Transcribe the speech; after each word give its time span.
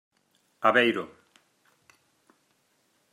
Aveiro. 0.69 1.05